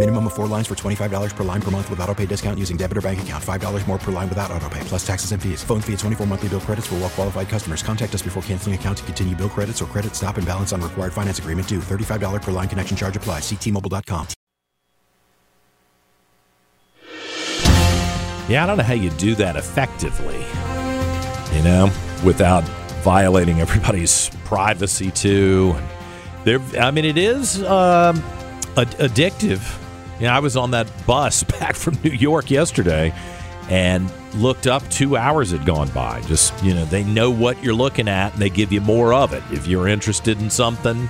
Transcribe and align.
Minimum 0.00 0.28
of 0.28 0.32
four 0.32 0.46
lines 0.46 0.66
for 0.66 0.74
$25 0.74 1.36
per 1.36 1.44
line 1.44 1.60
per 1.60 1.70
month 1.70 1.90
with 1.90 2.00
auto 2.00 2.14
pay 2.14 2.24
discount 2.24 2.58
using 2.58 2.78
debit 2.78 2.96
or 2.96 3.02
bank 3.02 3.20
account. 3.20 3.44
$5 3.44 3.86
more 3.86 3.98
per 3.98 4.10
line 4.10 4.30
without 4.30 4.50
auto 4.50 4.66
pay, 4.70 4.80
plus 4.84 5.06
taxes 5.06 5.32
and 5.32 5.42
fees. 5.42 5.62
Phone 5.62 5.82
fee 5.82 5.92
at 5.92 5.98
24 5.98 6.26
monthly 6.26 6.48
bill 6.48 6.60
credits 6.60 6.86
for 6.86 6.94
well 6.94 7.10
qualified 7.10 7.50
customers. 7.50 7.82
Contact 7.82 8.14
us 8.14 8.22
before 8.22 8.42
canceling 8.44 8.74
account 8.74 8.96
to 8.96 9.04
continue 9.04 9.36
bill 9.36 9.50
credits 9.50 9.82
or 9.82 9.84
credit 9.84 10.14
stop 10.16 10.38
and 10.38 10.46
balance 10.46 10.72
on 10.72 10.80
required 10.80 11.12
finance 11.12 11.38
agreement 11.38 11.68
due. 11.68 11.80
$35 11.80 12.40
per 12.40 12.50
line 12.50 12.66
connection 12.66 12.96
charge 12.96 13.14
applies. 13.14 13.42
Ctmobile.com. 13.42 14.26
Yeah, 18.48 18.64
I 18.64 18.66
don't 18.66 18.78
know 18.78 18.84
how 18.84 18.94
you 18.94 19.10
do 19.10 19.34
that 19.34 19.56
effectively, 19.56 20.38
you 21.54 21.62
know, 21.62 21.92
without 22.24 22.64
violating 23.04 23.60
everybody's 23.60 24.30
privacy 24.46 25.10
too. 25.10 25.76
There, 26.44 26.58
I 26.80 26.90
mean, 26.90 27.04
it 27.04 27.18
is 27.18 27.62
um, 27.64 28.16
ad- 28.78 28.96
addictive. 28.96 29.76
You 30.20 30.26
know, 30.26 30.34
I 30.34 30.40
was 30.40 30.54
on 30.54 30.72
that 30.72 30.90
bus 31.06 31.42
back 31.58 31.74
from 31.74 31.96
New 32.04 32.10
York 32.10 32.50
yesterday 32.50 33.14
and 33.70 34.12
looked 34.34 34.66
up 34.66 34.86
two 34.90 35.16
hours 35.16 35.50
had 35.50 35.64
gone 35.64 35.88
by. 35.90 36.20
Just, 36.22 36.62
you 36.62 36.74
know, 36.74 36.84
they 36.84 37.04
know 37.04 37.30
what 37.30 37.62
you're 37.64 37.74
looking 37.74 38.06
at 38.06 38.34
and 38.34 38.42
they 38.42 38.50
give 38.50 38.70
you 38.70 38.82
more 38.82 39.14
of 39.14 39.32
it. 39.32 39.42
If 39.50 39.66
you're 39.66 39.88
interested 39.88 40.38
in 40.40 40.50
something, 40.50 41.08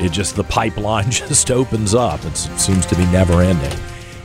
it 0.00 0.10
just, 0.10 0.34
the 0.34 0.44
pipeline 0.44 1.10
just 1.10 1.52
opens 1.52 1.94
up. 1.94 2.24
It 2.24 2.36
seems 2.36 2.84
to 2.86 2.96
be 2.96 3.04
never 3.06 3.42
ending. 3.42 3.78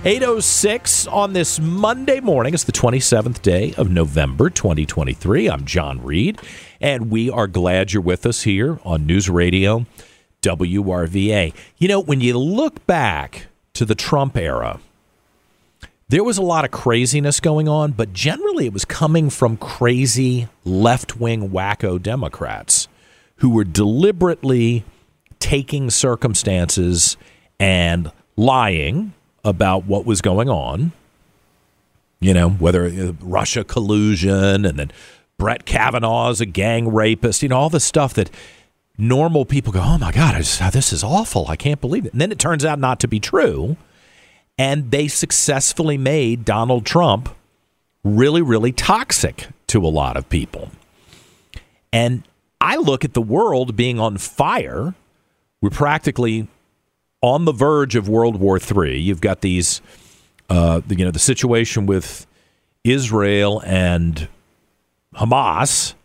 806 0.03 1.07
on 1.07 1.33
this 1.33 1.59
Monday 1.59 2.19
morning. 2.19 2.53
It's 2.53 2.63
the 2.63 2.71
27th 2.71 3.41
day 3.41 3.73
of 3.77 3.91
November 3.91 4.49
2023. 4.49 5.49
I'm 5.49 5.65
John 5.65 6.01
Reid, 6.03 6.39
and 6.79 7.11
we 7.11 7.29
are 7.29 7.47
glad 7.47 7.91
you're 7.91 8.03
with 8.03 8.25
us 8.25 8.43
here 8.43 8.79
on 8.83 9.05
News 9.05 9.29
Radio 9.29 9.85
WRVA. 10.43 11.53
You 11.77 11.87
know, 11.87 11.99
when 11.99 12.21
you 12.21 12.37
look 12.37 12.85
back 12.85 13.47
to 13.75 13.85
the 13.85 13.95
Trump 13.95 14.35
era, 14.35 14.79
there 16.07 16.23
was 16.23 16.37
a 16.37 16.43
lot 16.43 16.65
of 16.65 16.71
craziness 16.71 17.39
going 17.39 17.67
on, 17.67 17.91
but 17.91 18.13
generally 18.13 18.65
it 18.65 18.73
was 18.73 18.85
coming 18.85 19.29
from 19.29 19.57
crazy 19.57 20.47
left 20.63 21.17
wing 21.17 21.49
wacko 21.49 22.01
Democrats 22.01 22.87
who 23.37 23.49
were 23.49 23.63
deliberately 23.63 24.83
taking 25.39 25.89
circumstances 25.89 27.17
and 27.59 28.11
lying 28.35 29.13
about 29.43 29.85
what 29.85 30.05
was 30.05 30.21
going 30.21 30.49
on. 30.49 30.91
You 32.19 32.33
know, 32.33 32.49
whether 32.49 32.85
uh, 32.85 33.13
Russia 33.21 33.63
collusion 33.63 34.65
and 34.65 34.79
then 34.79 34.91
Brett 35.37 35.65
Kavanaugh's 35.65 36.39
a 36.39 36.45
gang 36.45 36.93
rapist, 36.93 37.43
you 37.43 37.49
know, 37.49 37.57
all 37.57 37.69
the 37.69 37.79
stuff 37.79 38.13
that 38.13 38.29
normal 38.97 39.45
people 39.45 39.73
go, 39.73 39.81
oh 39.83 39.97
my 39.97 40.11
God, 40.11 40.35
just, 40.37 40.59
this 40.73 40.93
is 40.93 41.03
awful. 41.03 41.47
I 41.47 41.55
can't 41.55 41.81
believe 41.81 42.05
it. 42.05 42.13
And 42.13 42.21
then 42.21 42.31
it 42.31 42.39
turns 42.39 42.63
out 42.63 42.79
not 42.79 42.99
to 43.01 43.07
be 43.07 43.19
true. 43.19 43.77
And 44.57 44.91
they 44.91 45.07
successfully 45.07 45.97
made 45.97 46.45
Donald 46.45 46.85
Trump 46.85 47.29
really, 48.03 48.41
really 48.41 48.71
toxic 48.71 49.47
to 49.67 49.85
a 49.85 49.89
lot 49.89 50.15
of 50.15 50.29
people. 50.29 50.69
And 51.91 52.23
I 52.61 52.77
look 52.77 53.03
at 53.03 53.13
the 53.13 53.21
world 53.21 53.75
being 53.75 53.99
on 53.99 54.17
fire. 54.17 54.93
We're 55.61 55.69
practically 55.69 56.47
on 57.21 57.45
the 57.45 57.51
verge 57.51 57.95
of 57.95 58.07
World 58.07 58.37
War 58.39 58.59
III. 58.59 58.97
You've 58.97 59.21
got 59.21 59.41
these, 59.41 59.81
uh, 60.49 60.81
you 60.87 61.03
know, 61.03 61.11
the 61.11 61.19
situation 61.19 61.85
with 61.85 62.27
Israel 62.83 63.61
and 63.65 64.27
Hamas, 65.15 65.95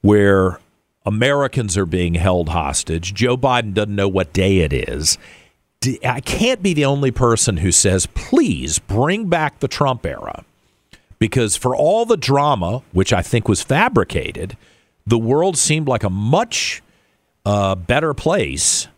where 0.00 0.58
Americans 1.04 1.76
are 1.76 1.86
being 1.86 2.14
held 2.14 2.48
hostage. 2.48 3.14
Joe 3.14 3.36
Biden 3.36 3.74
doesn't 3.74 3.94
know 3.94 4.08
what 4.08 4.32
day 4.32 4.58
it 4.58 4.72
is. 4.72 5.18
I 6.04 6.20
can't 6.20 6.62
be 6.62 6.72
the 6.72 6.86
only 6.86 7.10
person 7.10 7.58
who 7.58 7.70
says, 7.70 8.06
please 8.06 8.78
bring 8.78 9.28
back 9.28 9.58
the 9.58 9.68
Trump 9.68 10.06
era. 10.06 10.44
Because 11.18 11.56
for 11.56 11.76
all 11.76 12.06
the 12.06 12.16
drama, 12.16 12.82
which 12.92 13.12
I 13.12 13.22
think 13.22 13.48
was 13.48 13.62
fabricated, 13.62 14.56
the 15.06 15.18
world 15.18 15.58
seemed 15.58 15.86
like 15.86 16.02
a 16.02 16.10
much 16.10 16.82
uh, 17.44 17.74
better 17.74 18.14
place 18.14 18.88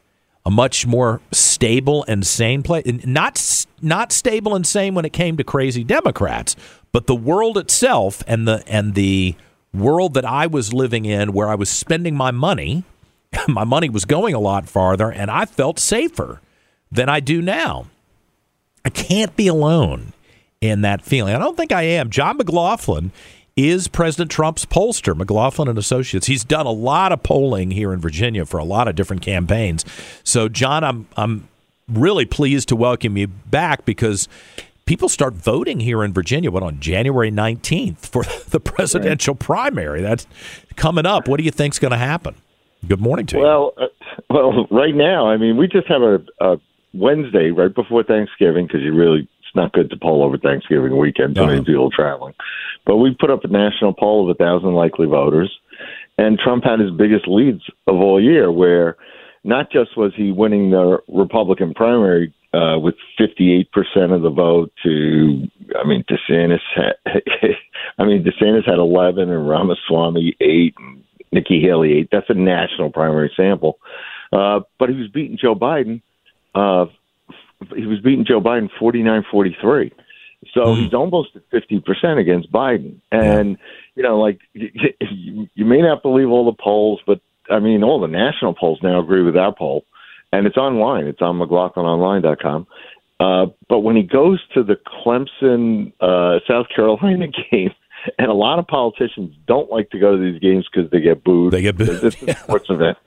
a 0.47 0.51
much 0.51 0.87
more 0.87 1.21
stable 1.33 2.05
and 2.07 2.25
sane 2.25 2.63
place. 2.63 2.85
Not 3.05 3.67
not 3.83 4.13
stable 4.13 4.55
and 4.55 4.65
sane 4.65 4.95
when 4.95 5.05
it 5.05 5.13
came 5.13 5.37
to 5.39 5.45
crazy 5.45 5.83
Democrats, 5.83 6.55
but 6.93 7.09
the 7.09 7.17
world 7.17 7.59
itself 7.59 8.23
and 8.29 8.47
the 8.47 8.63
and 8.69 8.95
the 8.95 9.35
world 9.79 10.15
that 10.15 10.25
I 10.25 10.47
was 10.47 10.73
living 10.73 11.05
in, 11.05 11.33
where 11.33 11.49
I 11.49 11.55
was 11.55 11.69
spending 11.71 12.17
my 12.17 12.31
money, 12.31 12.85
my 13.49 13.65
money 13.65 13.89
was 13.89 14.05
going 14.05 14.35
a 14.35 14.41
lot 14.41 14.69
farther, 14.69 15.11
and 15.11 15.31
I 15.31 15.45
felt 15.45 15.79
safer 15.79 16.41
than 16.91 17.09
I 17.09 17.21
do 17.21 17.43
now. 17.43 17.87
I 18.85 18.91
can't 18.91 19.35
be 19.37 19.49
alone 19.49 20.13
in 20.61 20.83
that 20.83 21.03
feeling. 21.03 21.35
I 21.35 21.39
don't 21.39 21.57
think 21.57 21.73
I 21.73 21.83
am. 21.83 22.11
John 22.11 22.37
McLaughlin 22.37 23.11
is 23.57 23.89
President 23.89 24.31
Trump's 24.31 24.67
pollster, 24.67 25.17
McLaughlin 25.17 25.69
and 25.69 25.79
Associates. 25.79 26.27
He's 26.27 26.45
done 26.45 26.67
a 26.67 26.71
lot 26.71 27.11
of 27.11 27.23
polling 27.23 27.71
here 27.71 27.93
in 27.93 28.01
Virginia 28.01 28.45
for 28.45 28.59
a 28.59 28.65
lot 28.65 28.87
of 28.87 28.95
different 28.95 29.23
campaigns. 29.23 29.85
So, 30.23 30.49
John, 30.49 30.85
I'm 30.85 31.09
I'm 31.17 31.49
really 31.89 32.27
pleased 32.27 32.69
to 32.69 32.77
welcome 32.77 33.17
you 33.17 33.29
back 33.29 33.85
because 33.85 34.29
people 34.87 35.09
start 35.09 35.35
voting 35.35 35.81
here 35.81 36.03
in 36.03 36.13
Virginia. 36.13 36.51
What 36.51 36.63
on 36.63 36.81
January 36.81 37.31
19th 37.31 37.99
for 37.99 38.23
the 38.49 38.61
presidential 38.61 39.35
right. 39.35 39.41
primary? 39.41 40.01
That's 40.01 40.27
coming 40.77 41.05
up. 41.05 41.29
What 41.29 41.39
do 41.39 41.45
you 41.45 41.51
think's 41.51 41.79
going 41.79 41.91
to 41.91 41.99
happen? 41.99 42.37
Good 42.87 43.01
morning 43.01 43.27
to 43.27 43.37
you. 43.37 43.43
Well, 43.43 43.75
uh, 43.77 43.87
well, 44.31 44.67
right 44.71 44.95
now, 44.95 45.29
I 45.29 45.37
mean, 45.37 45.57
we 45.57 45.67
just 45.67 45.89
have 45.89 46.03
a, 46.03 46.25
a 46.41 46.57
Wednesday 46.95 47.51
right 47.51 47.75
before 47.75 48.05
Thanksgiving 48.05 48.67
because 48.67 48.83
you 48.83 48.95
really 48.95 49.29
it's 49.41 49.57
not 49.57 49.73
good 49.73 49.91
to 49.91 49.97
poll 49.97 50.23
over 50.23 50.39
Thanksgiving 50.39 50.97
weekend. 50.97 51.35
Too 51.35 51.47
many 51.47 51.65
people 51.65 51.91
traveling. 51.91 52.35
But 52.85 52.97
we 52.97 53.17
put 53.19 53.31
up 53.31 53.45
a 53.45 53.49
national 53.49 53.95
poll 53.95 54.25
of 54.25 54.31
a 54.31 54.39
thousand 54.39 54.75
likely 54.75 55.07
voters, 55.07 55.53
and 56.17 56.39
Trump 56.39 56.65
had 56.65 56.79
his 56.79 56.93
biggest 56.93 57.27
leads 57.27 57.63
of 57.89 57.97
all 57.97 58.23
year. 58.23 58.53
Where 58.53 58.97
not 59.43 59.73
just 59.73 59.97
was 59.97 60.13
he 60.15 60.31
winning 60.31 60.71
the 60.71 60.99
Republican 61.09 61.75
primary 61.75 62.33
uh, 62.57 62.79
with 62.79 62.95
58% 63.21 63.67
of 64.15 64.23
the 64.23 64.31
vote 64.31 64.73
to, 64.85 65.49
I 65.79 65.87
mean, 65.87 66.05
DeSantis 66.09 66.61
had, 66.75 66.95
I 67.99 68.05
mean, 68.05 68.25
DeSantis 68.25 68.69
had 68.69 68.79
11 68.79 69.31
and 69.31 69.49
Ramaswamy 69.49 70.37
8 70.41 70.75
and 70.79 71.05
Nikki 71.33 71.61
Haley 71.61 71.93
8. 71.99 72.09
That's 72.11 72.31
a 72.31 72.35
national 72.35 72.91
primary 72.91 73.33
sample. 73.37 73.79
Uh, 74.33 74.61
but 74.79 74.89
he 74.89 74.97
was 74.97 75.09
beating 75.09 75.39
Joe 75.41 75.55
Biden 75.55 76.01
uh, 76.57 76.87
he 77.75 77.87
was 77.87 78.01
beating 78.01 78.25
Joe 78.27 78.41
Biden 78.41 78.71
49-43. 78.81 79.93
So 80.53 80.61
mm. 80.61 80.83
he's 80.83 80.95
almost 80.95 81.31
at 81.37 81.49
50% 81.51 82.19
against 82.19 82.51
Biden. 82.51 83.01
And, 83.13 83.59
you 83.95 84.03
know, 84.03 84.19
like, 84.19 84.41
you, 84.55 85.49
you 85.55 85.65
may 85.65 85.83
not 85.83 86.03
believe 86.03 86.29
all 86.29 86.47
the 86.47 86.63
polls, 86.63 87.01
but 87.07 87.21
I 87.51 87.61
mean, 87.61 87.83
all 87.83 88.01
the 88.01 88.09
national 88.09 88.55
polls 88.55 88.81
now 88.83 89.01
agree 89.01 89.23
with 89.23 89.37
our 89.37 89.55
poll. 89.55 89.85
And 90.33 90.47
it's 90.47 90.57
online. 90.57 91.07
It's 91.07 91.23
on 91.23 91.39
McLaughlinOnline.com. 91.39 92.67
Uh, 93.19 93.47
but 93.69 93.81
when 93.81 93.97
he 93.97 94.03
goes 94.03 94.41
to 94.55 94.63
the 94.63 94.77
Clemson, 94.77 95.93
uh, 96.01 96.41
South 96.47 96.67
Carolina 96.75 97.27
game, 97.51 97.71
and 98.19 98.29
a 98.29 98.35
lot 98.35 98.59
of 98.59 98.67
politicians 98.67 99.35
don't 99.47 99.71
like 99.71 99.91
to 99.91 99.99
go 99.99 100.17
to 100.17 100.23
these 100.23 100.41
games 100.41 100.67
because 100.71 100.91
they 100.91 101.01
get 101.01 101.25
booed. 101.25 101.53
They 101.53 101.63
get 101.63 101.77
booed. 101.77 102.05
It's 102.05 102.23
a 102.23 102.35
sports 102.43 102.67
event. 102.69 102.99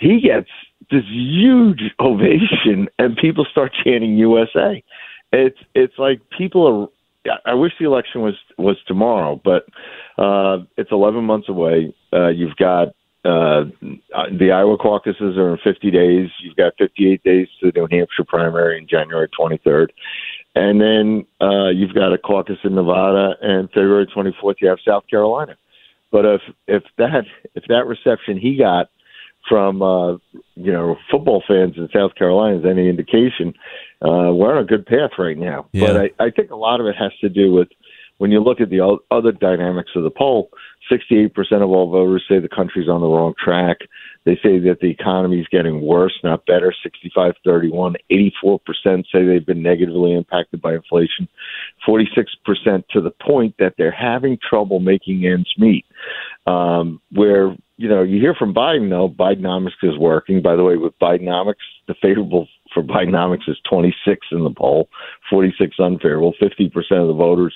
He 0.00 0.20
gets 0.20 0.48
this 0.90 1.04
huge 1.08 1.82
ovation, 2.00 2.88
and 2.98 3.16
people 3.16 3.46
start 3.50 3.72
chanting 3.84 4.16
USA. 4.16 4.82
It's 5.32 5.58
it's 5.74 5.94
like 5.98 6.20
people 6.36 6.66
are. 6.66 6.88
I 7.46 7.54
wish 7.54 7.72
the 7.78 7.86
election 7.86 8.20
was 8.20 8.34
was 8.58 8.76
tomorrow, 8.86 9.40
but 9.42 9.66
uh, 10.18 10.58
it's 10.76 10.92
11 10.92 11.24
months 11.24 11.48
away. 11.48 11.94
Uh, 12.12 12.28
you've 12.28 12.56
got 12.56 12.88
uh, 13.24 13.64
the 14.38 14.50
Iowa 14.54 14.76
caucuses 14.76 15.36
are 15.38 15.52
in 15.52 15.58
50 15.64 15.90
days. 15.90 16.28
You've 16.42 16.56
got 16.56 16.74
58 16.78 17.22
days 17.22 17.48
to 17.60 17.72
the 17.72 17.80
New 17.80 17.88
Hampshire 17.90 18.24
primary 18.26 18.78
in 18.78 18.86
January 18.86 19.28
23rd. 19.28 19.88
And 20.54 20.80
then 20.80 21.26
uh, 21.40 21.68
you've 21.68 21.94
got 21.94 22.12
a 22.12 22.18
caucus 22.18 22.58
in 22.64 22.74
Nevada, 22.74 23.34
and 23.40 23.68
February 23.70 24.06
24th 24.06 24.56
you 24.60 24.68
have 24.68 24.78
South 24.86 25.04
Carolina. 25.08 25.56
But 26.12 26.24
if 26.26 26.42
if 26.68 26.82
that 26.96 27.24
if 27.56 27.64
that 27.68 27.86
reception 27.86 28.38
he 28.38 28.56
got 28.56 28.88
from 29.48 29.82
uh, 29.82 30.12
you 30.54 30.72
know 30.72 30.96
football 31.10 31.42
fans 31.48 31.74
in 31.76 31.88
South 31.92 32.14
Carolina 32.14 32.58
is 32.58 32.64
any 32.64 32.88
indication, 32.88 33.52
uh, 34.00 34.30
we're 34.32 34.56
on 34.56 34.62
a 34.62 34.64
good 34.64 34.86
path 34.86 35.10
right 35.18 35.36
now. 35.36 35.66
Yeah. 35.72 35.86
But 35.86 35.96
I, 35.96 36.26
I 36.26 36.30
think 36.30 36.52
a 36.52 36.56
lot 36.56 36.80
of 36.80 36.86
it 36.86 36.94
has 36.96 37.10
to 37.20 37.28
do 37.28 37.52
with 37.52 37.68
when 38.18 38.30
you 38.30 38.40
look 38.40 38.60
at 38.60 38.70
the 38.70 38.98
other 39.10 39.32
dynamics 39.32 39.90
of 39.96 40.04
the 40.04 40.10
poll. 40.10 40.50
68% 40.90 41.30
of 41.62 41.70
all 41.70 41.90
voters 41.90 42.24
say 42.28 42.38
the 42.38 42.48
country's 42.48 42.88
on 42.88 43.00
the 43.00 43.06
wrong 43.06 43.34
track. 43.42 43.78
They 44.24 44.36
say 44.36 44.58
that 44.60 44.78
the 44.80 44.90
economy 44.90 45.40
is 45.40 45.46
getting 45.50 45.80
worse, 45.80 46.18
not 46.22 46.46
better. 46.46 46.74
65 46.82 47.34
31. 47.44 47.96
84% 48.10 48.60
say 49.12 49.24
they've 49.24 49.44
been 49.44 49.62
negatively 49.62 50.14
impacted 50.14 50.62
by 50.62 50.74
inflation. 50.74 51.28
46% 51.86 52.86
to 52.90 53.00
the 53.00 53.10
point 53.10 53.54
that 53.58 53.74
they're 53.76 53.90
having 53.90 54.38
trouble 54.38 54.80
making 54.80 55.26
ends 55.26 55.52
meet. 55.58 55.84
Um, 56.46 57.00
where, 57.12 57.56
you 57.76 57.88
know, 57.88 58.02
you 58.02 58.20
hear 58.20 58.34
from 58.34 58.54
Biden, 58.54 58.90
though, 58.90 59.08
Bidenomics 59.08 59.82
is 59.82 59.98
working. 59.98 60.42
By 60.42 60.56
the 60.56 60.64
way, 60.64 60.76
with 60.76 60.98
Bidenomics, 60.98 61.54
the 61.86 61.94
favorable 62.00 62.48
for 62.72 62.82
Bidenomics 62.82 63.48
is 63.48 63.58
26 63.68 64.26
in 64.32 64.44
the 64.44 64.50
poll, 64.50 64.88
46 65.30 65.78
unfavorable. 65.78 66.34
50% 66.42 66.74
of 66.74 67.08
the 67.08 67.14
voters, 67.14 67.54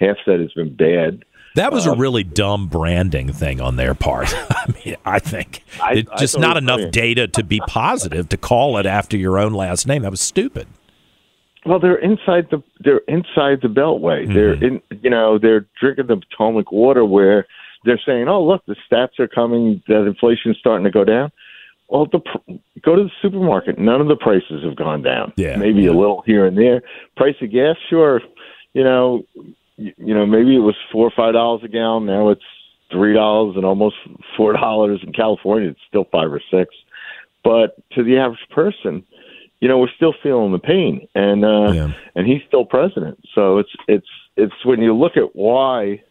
half 0.00 0.16
said 0.24 0.40
it's 0.40 0.54
been 0.54 0.74
bad. 0.74 1.24
That 1.56 1.72
was 1.72 1.86
a 1.86 1.92
uh, 1.92 1.96
really 1.96 2.22
dumb 2.22 2.68
branding 2.68 3.32
thing 3.32 3.60
on 3.60 3.76
their 3.76 3.94
part. 3.94 4.28
I 4.50 4.72
mean, 4.84 4.96
I 5.04 5.18
think 5.18 5.64
I- 5.82 5.94
it's 5.94 6.10
I 6.10 6.16
just 6.16 6.38
not 6.38 6.56
enough 6.56 6.90
data 6.90 7.26
to 7.28 7.42
be 7.42 7.60
positive 7.66 8.28
to 8.28 8.36
call 8.36 8.78
it 8.78 8.86
after 8.86 9.16
your 9.16 9.38
own 9.38 9.52
last 9.52 9.86
name. 9.86 10.02
That 10.02 10.10
was 10.10 10.20
stupid. 10.20 10.68
Well, 11.66 11.78
they're 11.78 11.98
inside 11.98 12.48
the 12.50 12.62
they're 12.78 13.02
inside 13.06 13.60
the 13.62 13.68
Beltway. 13.68 14.32
They're 14.32 14.56
mm-hmm. 14.56 14.64
in 14.90 15.00
you 15.02 15.10
know 15.10 15.38
they're 15.38 15.66
drinking 15.78 16.06
the 16.06 16.16
Potomac 16.16 16.72
water 16.72 17.04
where 17.04 17.46
they're 17.84 18.00
saying, 18.04 18.28
oh 18.28 18.42
look, 18.42 18.64
the 18.66 18.76
stats 18.90 19.18
are 19.18 19.28
coming 19.28 19.82
that 19.88 20.06
inflation's 20.06 20.56
starting 20.58 20.84
to 20.84 20.90
go 20.90 21.04
down. 21.04 21.30
Well, 21.88 22.06
the 22.06 22.20
pr- 22.20 22.52
go 22.82 22.96
to 22.96 23.04
the 23.04 23.10
supermarket. 23.20 23.78
None 23.78 24.00
of 24.00 24.08
the 24.08 24.16
prices 24.16 24.62
have 24.64 24.76
gone 24.76 25.02
down. 25.02 25.32
Yeah, 25.36 25.56
maybe 25.56 25.86
a 25.86 25.92
little 25.92 26.22
here 26.24 26.46
and 26.46 26.56
there. 26.56 26.82
Price 27.16 27.34
of 27.42 27.50
gas, 27.50 27.76
sure. 27.90 28.22
You 28.72 28.84
know, 28.84 29.24
you, 29.80 29.92
you 29.96 30.14
know 30.14 30.26
maybe 30.26 30.54
it 30.54 30.60
was 30.60 30.76
four 30.92 31.06
or 31.06 31.12
five 31.16 31.32
dollars 31.34 31.62
a 31.64 31.68
gallon. 31.68 32.06
Now 32.06 32.28
it's 32.28 32.42
three 32.92 33.14
dollars 33.14 33.56
and 33.56 33.64
almost 33.64 33.96
four 34.36 34.52
dollars 34.52 35.00
in 35.02 35.12
California. 35.12 35.70
It's 35.70 35.80
still 35.88 36.04
five 36.12 36.32
or 36.32 36.42
six. 36.50 36.74
But 37.42 37.76
to 37.92 38.04
the 38.04 38.18
average 38.18 38.46
person, 38.50 39.02
you 39.60 39.68
know, 39.68 39.78
we're 39.78 39.94
still 39.96 40.14
feeling 40.22 40.52
the 40.52 40.58
pain, 40.58 41.08
and 41.14 41.44
uh, 41.44 41.72
Yeah. 41.72 41.92
and 42.14 42.26
he's 42.26 42.42
still 42.46 42.64
president. 42.64 43.18
So 43.34 43.58
it's 43.58 43.70
it's 43.88 44.08
it's 44.36 44.64
when 44.64 44.80
you 44.80 44.94
look 44.94 45.16
at 45.16 45.34
why, 45.34 46.02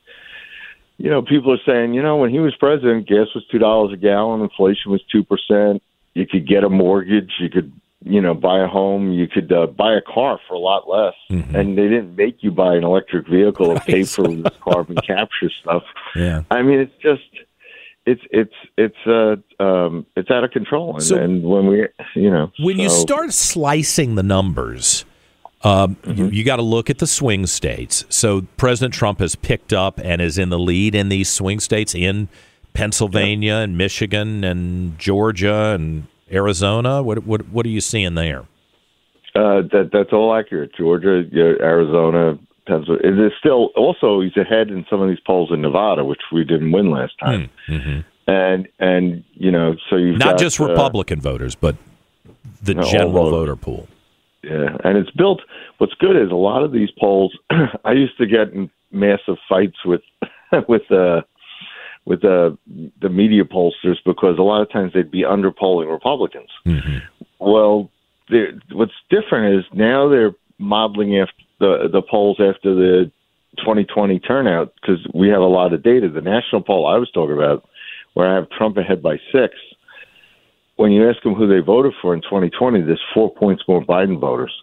you 0.98 1.10
know, 1.10 1.22
people 1.22 1.54
are 1.54 1.64
saying, 1.66 1.94
you 1.94 2.02
know, 2.02 2.18
when 2.18 2.30
he 2.32 2.40
was 2.40 2.56
president, 2.56 3.08
gas 3.08 3.28
was 3.36 3.46
two 3.52 3.60
dollars 3.60 3.94
a 3.94 3.98
gallon, 3.98 4.42
inflation 4.42 4.92
was 4.92 5.04
two 5.12 5.24
percent. 5.24 5.82
You 6.16 6.26
could 6.26 6.48
get 6.48 6.64
a 6.64 6.70
mortgage, 6.70 7.32
you 7.40 7.50
could, 7.50 7.72
you 8.06 8.22
know, 8.22 8.34
buy 8.34 8.60
a 8.60 8.68
home, 8.68 9.12
you 9.12 9.28
could 9.28 9.52
uh, 9.52 9.68
buy 9.68 9.94
a 9.94 10.02
car 10.02 10.40
for 10.48 10.54
a 10.54 10.60
lot 10.60 10.88
less, 10.90 11.14
and 11.30 11.78
they 11.78 11.88
didn't 11.90 12.16
make 12.16 12.42
you 12.42 12.50
buy 12.52 12.76
an 12.76 12.84
electric 12.84 13.28
vehicle 13.28 13.68
or 13.72 13.80
pay 13.82 14.04
for 14.04 14.28
this 14.28 14.54
carbon 14.62 14.96
capture 14.98 15.50
stuff. 15.50 15.84
Yeah. 16.16 16.44
I 16.52 16.62
mean, 16.62 16.80
it's 16.80 16.96
just. 17.02 17.24
It's 18.06 18.22
it's 18.32 18.54
it's 18.76 18.96
uh 19.06 19.36
um 19.62 20.04
it's 20.16 20.32
out 20.32 20.44
of 20.44 20.50
control 20.50 20.96
and, 20.96 21.04
So- 21.04 21.18
and 21.18 21.44
when 21.44 21.68
we 21.68 21.86
you 22.16 22.32
know 22.32 22.52
When 22.58 22.80
you 22.80 22.90
start 22.90 23.34
slicing 23.34 24.16
the 24.16 24.24
numbers, 24.24 25.06
um, 25.64 25.96
you, 26.08 26.28
you 26.30 26.44
got 26.44 26.56
to 26.56 26.64
look 26.64 26.90
at 26.90 26.98
the 26.98 27.06
swing 27.06 27.46
states. 27.46 28.06
So 28.10 28.48
President 28.58 28.96
Trump 28.96 29.20
has 29.20 29.36
picked 29.36 29.74
up 29.74 30.00
and 30.04 30.22
is 30.24 30.40
in 30.40 30.50
the 30.50 30.58
lead 30.58 30.96
in 30.96 31.10
these 31.10 31.30
swing 31.30 31.60
states 31.60 31.94
in 31.94 32.30
Pennsylvania 32.74 33.56
and 33.56 33.78
Michigan 33.78 34.44
and 34.44 34.98
Georgia 34.98 35.76
and 35.78 36.08
Arizona. 36.32 37.02
What 37.04 37.26
what 37.26 37.48
what 37.50 37.66
are 37.66 37.70
you 37.70 37.82
seeing 37.82 38.16
there? 38.16 38.42
Uh, 39.36 39.62
that 39.72 39.90
that's 39.94 40.12
all 40.12 40.34
accurate. 40.36 40.72
Georgia, 40.76 41.24
Arizona, 41.62 42.38
Pennsylvania. 42.68 43.12
It 43.12 43.26
is 43.28 43.32
still 43.40 43.70
also 43.76 44.22
he's 44.22 44.36
ahead 44.38 44.70
in 44.70 44.86
some 44.90 45.02
of 45.02 45.10
these 45.10 45.20
polls 45.26 45.50
in 45.52 45.62
Nevada, 45.62 46.04
which 46.04 46.22
we 46.32 46.44
didn't 46.44 46.72
win 46.72 46.90
last 46.92 47.14
time. 47.20 47.50
And 48.28 48.68
and 48.80 49.24
you 49.34 49.52
know, 49.52 49.76
so 49.90 49.96
you've 49.96 50.16
Hmm, 50.16 50.20
Not 50.20 50.32
got, 50.32 50.40
just 50.40 50.60
uh, 50.60 50.68
Republican 50.68 51.20
voters, 51.22 51.56
but 51.56 51.76
the 52.62 52.76
No, 52.76 52.84
general 52.84 53.30
voter 53.32 53.56
pool. 53.56 53.88
Yeah, 54.44 54.78
and 54.84 54.98
it's 54.98 55.12
built. 55.12 55.42
What's 55.80 55.94
good 55.96 56.16
is 56.16 56.32
a 56.32 56.36
lot 56.36 56.64
of 56.64 56.72
these 56.72 56.90
polls. 57.00 57.36
I 57.86 57.92
used 57.94 58.18
to 58.20 58.26
get 58.26 58.54
in 58.54 58.70
massive 58.92 59.38
fights 59.48 59.78
with 59.86 60.02
with 60.68 60.90
uh, 60.92 61.22
with 62.10 62.26
uh, 62.26 62.50
the 63.02 63.08
media 63.10 63.44
pollsters 63.46 63.98
because 64.04 64.38
a 64.40 64.42
lot 64.42 64.62
of 64.64 64.70
times 64.72 64.92
they'd 64.94 65.12
be 65.12 65.22
underpolling 65.22 65.90
Republicans. 65.90 66.50
Well, 67.40 67.90
they're- 68.30 68.60
what's 68.72 68.92
different 69.10 69.60
is 69.60 69.66
now 69.74 70.10
they're 70.10 70.34
modeling 70.58 71.18
after 71.20 71.44
the 71.60 71.88
the 71.92 72.02
polls 72.02 72.38
after 72.42 72.74
the 72.76 73.12
2020 73.58 74.20
turnout 74.20 74.74
because 74.82 75.00
we 75.14 75.30
have 75.30 75.42
a 75.42 75.46
lot 75.60 75.72
of 75.74 75.84
data. 75.84 76.10
The 76.10 76.22
national 76.22 76.62
poll 76.64 76.88
I 76.88 76.98
was 76.98 77.12
talking 77.12 77.36
about, 77.36 77.64
where 78.16 78.28
I 78.28 78.36
have 78.36 78.50
Trump 78.50 78.78
ahead 78.78 79.02
by 79.02 79.18
six. 79.32 79.54
When 80.78 80.92
you 80.92 81.10
ask 81.10 81.22
them 81.24 81.36
who 81.36 81.48
they 81.48 81.60
voted 81.60 81.94
for 82.02 82.14
in 82.14 82.22
2020, 82.22 82.82
there's 82.82 83.02
four 83.14 83.34
points 83.34 83.64
more 83.68 83.84
Biden 83.84 84.20
voters. 84.20 84.54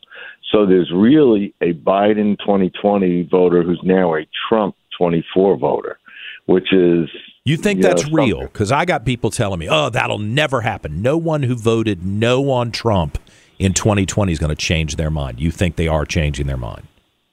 So 0.51 0.65
there's 0.65 0.91
really 0.93 1.55
a 1.61 1.75
Biden 1.75 2.39
2020 2.39 3.23
voter 3.31 3.63
who's 3.63 3.81
now 3.85 4.15
a 4.17 4.27
Trump 4.49 4.75
24 4.99 5.57
voter, 5.59 5.99
which 6.47 6.73
is 6.73 7.09
You 7.47 7.57
think 7.57 7.81
that's 7.81 8.11
real? 8.11 8.43
Because 8.43 8.73
I 8.73 8.85
got 8.85 9.05
people 9.05 9.31
telling 9.31 9.59
me, 9.59 9.69
"Oh, 9.71 9.89
that'll 9.89 10.19
never 10.19 10.61
happen. 10.61 11.01
No 11.01 11.17
one 11.17 11.45
who 11.45 11.55
voted 11.55 12.05
no 12.05 12.51
on 12.51 12.73
Trump 12.73 13.19
in 13.59 13.73
2020 13.73 14.33
is 14.33 14.39
going 14.39 14.51
to 14.51 14.57
change 14.57 14.97
their 14.97 15.11
mind." 15.11 15.41
You 15.41 15.51
think 15.51 15.77
they 15.77 15.89
are 15.89 16.05
changing 16.05 16.47
their 16.47 16.57
mind? 16.57 16.87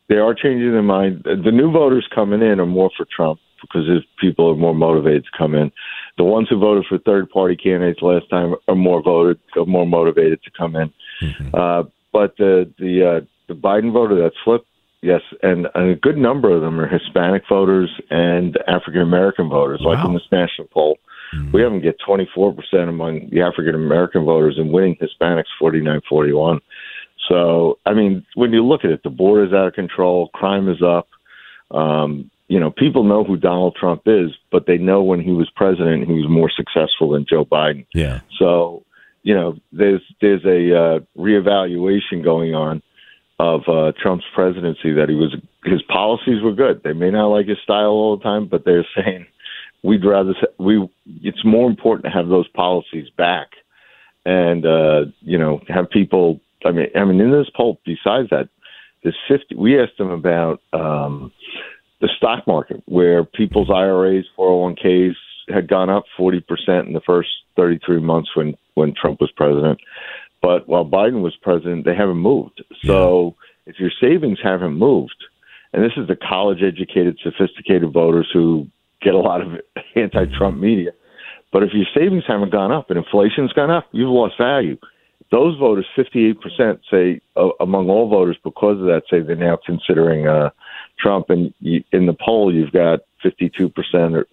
they 0.09 0.19
are 0.19 0.33
changing 0.33 0.71
their 0.71 0.83
mind. 0.83 1.23
The 1.23 1.51
new 1.51 1.71
voters 1.71 2.07
coming 2.13 2.41
in 2.41 2.59
are 2.59 2.65
more 2.65 2.91
for 2.95 3.05
Trump 3.15 3.39
because 3.61 3.87
if 3.87 4.03
people 4.19 4.49
are 4.49 4.55
more 4.55 4.75
motivated 4.75 5.23
to 5.23 5.37
come 5.37 5.55
in. 5.55 5.71
The 6.17 6.23
ones 6.23 6.47
who 6.49 6.59
voted 6.59 6.85
for 6.87 6.97
third 6.99 7.29
party 7.29 7.55
candidates 7.55 8.01
last 8.01 8.29
time 8.29 8.55
are 8.67 8.75
more 8.75 9.01
voted, 9.01 9.39
are 9.55 9.65
more 9.65 9.87
motivated 9.87 10.43
to 10.43 10.51
come 10.51 10.75
in. 10.75 10.93
Uh, 11.53 11.83
but 12.11 12.35
the 12.37 12.71
the 12.77 13.03
uh, 13.03 13.25
the 13.47 13.55
Biden 13.55 13.91
voter 13.91 14.15
that 14.15 14.33
flipped, 14.43 14.67
yes, 15.03 15.21
and, 15.43 15.67
a 15.75 15.95
good 15.95 16.17
number 16.17 16.49
of 16.49 16.61
them 16.61 16.79
are 16.79 16.87
Hispanic 16.87 17.43
voters 17.47 17.91
and 18.09 18.57
African 18.67 19.01
American 19.01 19.49
voters. 19.49 19.81
Like 19.83 20.03
in 20.03 20.13
this 20.13 20.23
national 20.31 20.67
poll, 20.69 20.97
we 21.51 21.61
haven't 21.61 21.81
get 21.81 21.97
24 22.05 22.53
percent 22.53 22.89
among 22.89 23.29
the 23.29 23.41
African 23.41 23.75
American 23.75 24.25
voters 24.25 24.55
and 24.57 24.71
winning 24.71 24.95
Hispanics 24.95 25.45
49 25.59 26.01
41. 26.09 26.59
So, 27.29 27.79
I 27.85 27.93
mean, 27.93 28.25
when 28.35 28.51
you 28.51 28.65
look 28.65 28.83
at 28.83 28.91
it, 28.91 29.03
the 29.03 29.09
border's 29.09 29.53
out 29.53 29.67
of 29.67 29.73
control, 29.73 30.29
crime 30.33 30.69
is 30.69 30.81
up. 30.81 31.07
Um, 31.71 32.29
you 32.49 32.59
know, 32.59 32.69
people 32.69 33.03
know 33.03 33.23
who 33.23 33.37
Donald 33.37 33.75
Trump 33.79 34.03
is, 34.05 34.31
but 34.51 34.65
they 34.67 34.77
know 34.77 35.01
when 35.01 35.21
he 35.21 35.31
was 35.31 35.49
president, 35.55 36.05
he 36.05 36.13
was 36.13 36.29
more 36.29 36.51
successful 36.55 37.11
than 37.11 37.25
Joe 37.27 37.45
Biden. 37.45 37.85
Yeah. 37.93 38.19
So, 38.37 38.83
you 39.23 39.33
know, 39.33 39.55
there's 39.71 40.01
there's 40.21 40.43
a 40.45 40.77
uh, 40.77 40.99
reevaluation 41.17 42.23
going 42.23 42.53
on 42.53 42.83
of 43.43 43.61
uh, 43.67 43.91
Trump's 44.01 44.25
presidency. 44.33 44.93
That 44.93 45.09
he 45.09 45.15
was 45.15 45.35
his 45.65 45.81
policies 45.83 46.41
were 46.41 46.53
good. 46.53 46.81
They 46.83 46.93
may 46.93 47.11
not 47.11 47.27
like 47.27 47.47
his 47.47 47.57
style 47.63 47.91
all 47.91 48.17
the 48.17 48.23
time, 48.23 48.47
but 48.47 48.63
they're 48.65 48.87
saying 48.95 49.25
we'd 49.83 50.05
rather 50.05 50.33
we. 50.57 50.89
It's 51.21 51.43
more 51.43 51.69
important 51.69 52.05
to 52.05 52.11
have 52.11 52.29
those 52.29 52.47
policies 52.49 53.09
back, 53.17 53.49
and 54.25 54.65
uh, 54.65 55.05
you 55.21 55.37
know, 55.37 55.61
have 55.67 55.89
people. 55.89 56.39
I 56.65 56.71
mean, 56.71 56.87
I 56.95 57.03
mean, 57.03 57.19
in 57.19 57.31
this 57.31 57.49
poll, 57.55 57.79
besides 57.85 58.29
that, 58.29 58.47
there's 59.03 59.17
fifty. 59.27 59.55
We 59.55 59.79
asked 59.79 59.97
them 59.97 60.11
about. 60.11 60.61
Um, 60.71 61.31
the 62.01 62.09
stock 62.17 62.45
market, 62.45 62.83
where 62.85 63.23
people's 63.23 63.69
IRAs, 63.73 64.25
401ks 64.37 65.15
had 65.47 65.69
gone 65.69 65.89
up 65.89 66.03
40% 66.19 66.41
in 66.85 66.91
the 66.91 66.99
first 67.05 67.29
33 67.55 68.01
months 68.01 68.31
when, 68.35 68.55
when 68.73 68.93
Trump 68.93 69.21
was 69.21 69.31
president. 69.31 69.79
But 70.43 70.67
while 70.67 70.85
Biden 70.85 71.21
was 71.21 71.33
president, 71.41 71.85
they 71.85 71.95
haven't 71.95 72.17
moved. 72.17 72.61
So 72.85 73.35
if 73.65 73.79
your 73.79 73.91
savings 74.01 74.39
haven't 74.43 74.73
moved, 74.73 75.15
and 75.71 75.81
this 75.81 75.93
is 75.95 76.07
the 76.09 76.17
college 76.17 76.59
educated, 76.61 77.17
sophisticated 77.23 77.93
voters 77.93 78.29
who 78.33 78.67
get 79.01 79.13
a 79.13 79.17
lot 79.17 79.41
of 79.41 79.53
anti 79.95 80.25
Trump 80.37 80.59
media, 80.59 80.91
but 81.53 81.63
if 81.63 81.69
your 81.73 81.85
savings 81.95 82.25
haven't 82.27 82.51
gone 82.51 82.73
up 82.73 82.89
and 82.89 82.97
inflation's 82.97 83.53
gone 83.53 83.71
up, 83.71 83.87
you've 83.93 84.09
lost 84.09 84.35
value. 84.37 84.77
Those 85.31 85.57
voters, 85.57 85.85
58% 85.97 86.79
say, 86.91 87.21
uh, 87.37 87.49
among 87.61 87.89
all 87.89 88.09
voters, 88.09 88.37
because 88.43 88.79
of 88.79 88.85
that, 88.85 89.03
say 89.09 89.21
they're 89.21 89.35
now 89.35 89.57
considering 89.65 90.27
uh, 90.27 90.49
Trump. 90.99 91.29
And 91.29 91.53
you, 91.59 91.83
in 91.93 92.05
the 92.05 92.15
poll, 92.23 92.53
you've 92.53 92.71
got 92.71 92.99
52 93.23 93.69
percent 93.69 94.15
are 94.15 94.25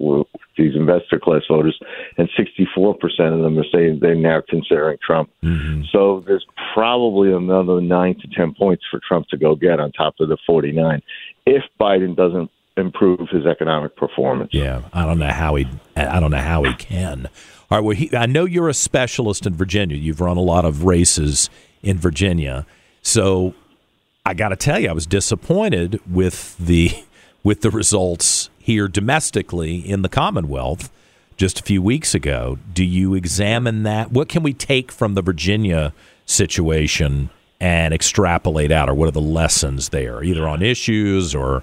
these 0.59 0.75
investor 0.75 1.19
class 1.19 1.43
voters, 1.49 1.79
and 2.19 2.29
64 2.37 2.95
percent 2.95 3.35
of 3.35 3.41
them 3.41 3.59
are 3.59 3.65
saying 3.73 4.01
they're 4.01 4.15
now 4.15 4.43
considering 4.49 4.99
Trump. 5.05 5.31
Mm-hmm. 5.43 5.85
So 5.93 6.23
there's 6.27 6.45
probably 6.75 7.33
another 7.33 7.81
nine 7.81 8.17
to 8.21 8.29
10 8.29 8.55
points 8.55 8.85
for 8.91 9.01
Trump 9.07 9.29
to 9.29 9.37
go 9.37 9.55
get 9.55 9.81
on 9.81 9.93
top 9.93 10.15
of 10.21 10.29
the 10.29 10.37
49 10.47 11.01
if 11.47 11.63
Biden 11.81 12.15
doesn't 12.17 12.51
improve 12.77 13.29
his 13.31 13.47
economic 13.47 13.97
performance. 13.97 14.51
Yeah, 14.53 14.83
I 14.93 15.05
don't 15.05 15.19
know 15.19 15.31
how 15.31 15.55
he. 15.55 15.67
I 15.97 16.21
don't 16.21 16.31
know 16.31 16.39
how 16.39 16.65
he 16.65 16.75
can. 16.75 17.29
All 17.71 17.79
right. 17.79 17.85
Well, 17.85 17.97
he, 17.97 18.15
I 18.17 18.27
know 18.27 18.45
you're 18.45 18.69
a 18.69 18.75
specialist 18.75 19.47
in 19.47 19.55
Virginia. 19.55 19.97
You've 19.97 20.21
run 20.21 20.37
a 20.37 20.43
lot 20.43 20.65
of 20.65 20.85
races 20.85 21.49
in 21.83 21.99
Virginia, 21.99 22.67
so 23.03 23.55
I 24.25 24.35
got 24.35 24.49
to 24.49 24.57
tell 24.57 24.79
you, 24.79 24.89
I 24.89 24.93
was 24.93 25.07
disappointed 25.07 26.01
with 26.11 26.57
the 26.59 26.91
with 27.43 27.63
the 27.63 27.71
results 27.71 28.40
here 28.61 28.87
domestically 28.87 29.79
in 29.79 30.03
the 30.03 30.09
Commonwealth 30.09 30.91
just 31.37 31.59
a 31.59 31.63
few 31.63 31.83
weeks 31.83 32.15
ago. 32.15 32.59
Do 32.73 32.85
you 32.85 33.15
examine 33.15 33.83
that? 33.85 34.13
What 34.13 34.29
can 34.29 34.43
we 34.43 34.53
take 34.53 34.93
from 34.93 35.15
the 35.15 35.23
Virginia 35.23 35.93
situation 36.27 37.31
and 37.61 37.93
extrapolate 37.93 38.71
out, 38.71 38.89
or 38.89 38.95
what 38.95 39.09
are 39.09 39.13
the 39.13 39.21
lessons 39.21 39.89
there, 39.89 40.23
either 40.23 40.47
on 40.47 40.63
issues 40.63 41.35
or 41.35 41.63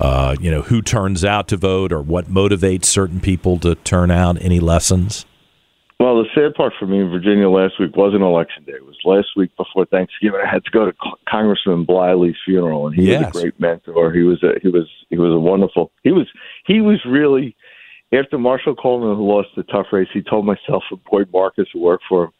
uh, 0.00 0.34
you 0.40 0.50
know 0.50 0.62
who 0.62 0.80
turns 0.80 1.24
out 1.24 1.48
to 1.48 1.56
vote, 1.56 1.92
or 1.92 2.00
what 2.00 2.26
motivates 2.30 2.86
certain 2.86 3.20
people 3.20 3.58
to 3.58 3.74
turn 3.74 4.10
out? 4.10 4.40
Any 4.42 4.58
lessons? 4.58 5.26
Well, 6.00 6.16
the 6.22 6.30
sad 6.34 6.54
part 6.54 6.72
for 6.78 6.86
me 6.86 6.98
in 6.98 7.10
Virginia 7.10 7.50
last 7.50 7.78
week 7.78 7.94
wasn't 7.94 8.22
election 8.22 8.64
day. 8.64 8.72
It 8.72 8.86
was 8.86 8.96
last 9.04 9.36
week 9.36 9.54
before 9.58 9.84
Thanksgiving. 9.84 10.40
I 10.44 10.50
had 10.50 10.64
to 10.64 10.70
go 10.70 10.86
to 10.86 10.96
Congressman 11.28 11.84
Bliley's 11.84 12.38
funeral, 12.42 12.86
and 12.86 12.96
he 12.96 13.08
yes. 13.08 13.20
was 13.20 13.28
a 13.28 13.42
great 13.42 13.60
mentor. 13.60 14.10
He 14.10 14.22
was 14.22 14.42
a 14.42 14.58
he 14.62 14.68
was 14.68 14.88
he 15.10 15.18
was 15.18 15.30
a 15.30 15.38
wonderful. 15.38 15.92
He 16.02 16.10
was 16.10 16.26
he 16.64 16.80
was 16.80 17.04
really 17.04 17.54
after 18.14 18.38
Marshall 18.38 18.74
Coleman, 18.74 19.14
who 19.14 19.28
lost 19.28 19.50
the 19.56 19.62
tough 19.64 19.88
race. 19.92 20.08
He 20.10 20.22
told 20.22 20.46
myself 20.46 20.84
and 20.90 21.04
Boyd 21.04 21.28
Marcus, 21.34 21.68
who 21.70 21.80
worked 21.80 22.04
for 22.08 22.24
him, 22.24 22.30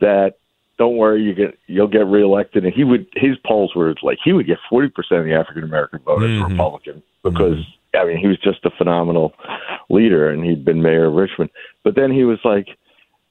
that 0.00 0.34
don't 0.78 0.96
worry, 0.96 1.20
you 1.20 1.34
get 1.34 1.58
you'll 1.66 1.88
get 1.88 2.06
reelected. 2.06 2.64
And 2.64 2.72
he 2.72 2.84
would 2.84 3.08
his 3.16 3.36
polls 3.44 3.74
were 3.74 3.92
like 4.02 4.18
he 4.24 4.32
would 4.32 4.46
get 4.46 4.58
forty 4.68 4.88
percent 4.88 5.18
of 5.18 5.26
the 5.26 5.34
African 5.34 5.64
American 5.64 5.98
voters 6.04 6.30
mm-hmm. 6.30 6.52
Republican 6.52 7.02
because. 7.24 7.56
Mm-hmm. 7.56 7.76
I 7.92 8.04
mean, 8.04 8.18
he 8.18 8.28
was 8.28 8.38
just 8.38 8.64
a 8.64 8.70
phenomenal 8.78 9.34
leader, 9.88 10.30
and 10.30 10.44
he'd 10.44 10.64
been 10.64 10.80
mayor 10.80 11.06
of 11.06 11.14
Richmond. 11.14 11.50
But 11.82 11.96
then 11.96 12.12
he 12.12 12.22
was 12.22 12.38
like, 12.44 12.68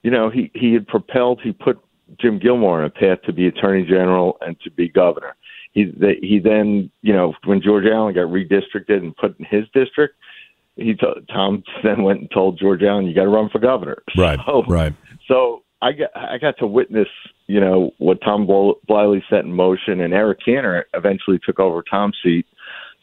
you 0.03 0.11
know, 0.11 0.29
he 0.29 0.51
he 0.53 0.73
had 0.73 0.87
propelled. 0.87 1.41
He 1.41 1.51
put 1.51 1.79
Jim 2.19 2.39
Gilmore 2.39 2.79
on 2.79 2.85
a 2.85 2.89
path 2.89 3.21
to 3.25 3.33
be 3.33 3.47
Attorney 3.47 3.83
General 3.83 4.37
and 4.41 4.59
to 4.61 4.71
be 4.71 4.89
governor. 4.89 5.35
He 5.73 5.85
the, 5.85 6.15
he 6.21 6.39
then, 6.39 6.89
you 7.01 7.13
know, 7.13 7.33
when 7.45 7.61
George 7.61 7.85
Allen 7.85 8.15
got 8.15 8.27
redistricted 8.27 8.97
and 8.97 9.15
put 9.15 9.37
in 9.39 9.45
his 9.45 9.65
district, 9.73 10.15
he 10.75 10.93
t- 10.93 11.07
Tom 11.31 11.63
then 11.83 12.03
went 12.03 12.21
and 12.21 12.31
told 12.31 12.59
George 12.59 12.83
Allen, 12.83 13.05
"You 13.05 13.13
got 13.13 13.23
to 13.23 13.29
run 13.29 13.49
for 13.49 13.59
governor." 13.59 14.01
Right. 14.17 14.39
So, 14.45 14.63
right. 14.67 14.93
So 15.27 15.63
I 15.81 15.91
got 15.93 16.09
I 16.15 16.37
got 16.37 16.57
to 16.59 16.67
witness, 16.67 17.07
you 17.47 17.59
know, 17.59 17.91
what 17.97 18.21
Tom 18.21 18.47
Bliley 18.47 19.21
set 19.29 19.45
in 19.45 19.53
motion, 19.53 20.01
and 20.01 20.13
Eric 20.13 20.39
Cantor 20.43 20.87
eventually 20.93 21.39
took 21.45 21.59
over 21.59 21.83
Tom's 21.83 22.17
seat. 22.23 22.45